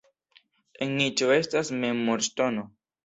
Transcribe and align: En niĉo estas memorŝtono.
En 0.85 0.95
niĉo 1.01 1.29
estas 1.35 1.71
memorŝtono. 1.85 2.65